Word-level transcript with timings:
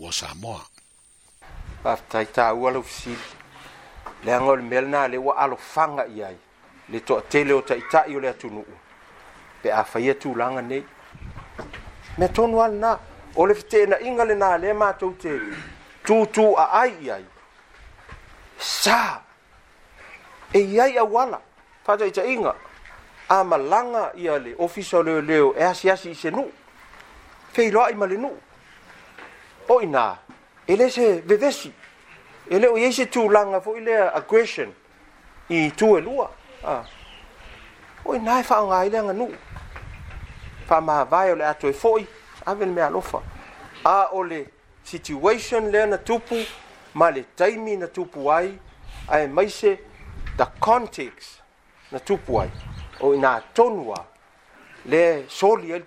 o 0.00 0.12
Samoa. 0.12 0.64
Paftai 1.82 2.24
tā 2.32 2.48
ua 2.56 2.70
lau 2.72 2.82
fisili. 2.82 3.40
Lea 4.24 4.38
ngol 4.40 4.62
mele 4.62 4.86
nā 4.88 5.08
le 5.10 5.18
wa 5.18 5.34
alo 5.38 5.56
fanga 5.56 6.04
i 6.06 6.22
ai. 6.24 6.36
Le 6.88 7.00
to 7.00 7.16
a 7.18 7.22
tele 7.30 7.52
o 7.54 7.60
ta 7.66 7.74
i 7.74 7.82
tai 7.90 8.14
o 8.16 8.20
le 8.20 8.28
atunu 8.28 8.60
u. 8.60 8.76
Pe 9.62 9.70
a 9.70 9.82
faya 9.84 10.10
e 10.12 10.18
tu 10.20 10.34
langa 10.34 10.60
nei. 10.62 10.82
Me 12.18 12.28
tonu 12.28 12.60
al 12.60 12.72
nā. 12.78 12.98
O 13.34 13.46
le 13.46 13.54
fite 13.54 13.86
na 13.88 13.98
inga 13.98 14.24
le 14.24 14.34
nā 14.34 14.56
le 14.60 14.72
mātou 14.74 15.14
te. 15.22 15.34
Tū 16.04 16.16
tū 16.34 16.44
a 16.58 16.66
ai 16.82 16.94
i 17.02 17.10
ai. 17.10 17.24
Sā. 18.58 19.00
E 20.54 20.60
i 20.60 20.78
ai 20.80 20.96
a 20.98 21.04
wala. 21.04 21.40
Fata 21.84 22.04
i 22.06 22.10
ta 22.12 22.22
inga. 22.22 22.54
A 23.28 23.42
malanga 23.44 24.12
i 24.14 24.28
ale. 24.28 24.54
Ofisa 24.58 25.02
leo 25.02 25.20
leo. 25.20 25.52
E 25.58 25.64
asi 25.64 25.90
asi 25.90 26.10
i 26.10 26.14
senu. 26.14 26.46
Feiloa 26.46 26.50
i 26.62 26.62
malenu. 26.62 27.50
Feiloa 27.52 27.90
i 27.92 28.00
malenu 28.04 28.38
o 29.72 29.80
ina 29.82 30.16
ele 30.68 30.90
se 30.90 31.20
vevesi 31.22 31.72
ele 32.50 32.68
o 32.68 32.76
yese 32.78 33.06
tu 33.06 33.28
langa 33.28 33.60
fo 33.60 33.76
ile 33.76 33.92
e 33.92 34.08
aggression 34.14 34.72
i 35.48 35.70
tu 35.74 35.96
elua 35.96 36.30
ah 36.66 36.84
e 36.84 38.02
o 38.08 38.14
ina 38.14 38.42
fa 38.42 38.62
nga 38.62 38.84
ile 38.86 39.02
nga 39.02 39.12
nu 39.12 39.32
fa 40.68 40.80
ma 40.80 41.04
vai 41.04 41.32
ole 41.32 41.44
atu 41.48 41.68
e 41.68 41.72
foi 41.72 42.06
avel 42.46 42.68
me 42.68 42.82
alofa 42.82 43.20
a 43.84 44.06
ole 44.12 44.46
situation 44.84 45.70
le 45.70 45.86
na 45.86 45.96
tupu 45.98 46.36
ma 46.94 47.10
le 47.10 47.24
taimi 47.36 47.76
na 47.76 47.86
tupu 47.86 48.30
ai 48.32 48.58
ai 49.08 49.26
maise 49.28 49.78
the 50.36 50.46
context 50.60 51.40
na 51.92 51.98
tupu 51.98 52.40
ai 52.40 52.50
o 53.00 53.14
tonwa 53.54 54.04
le 54.84 55.24
soli 55.28 55.72
el 55.72 55.80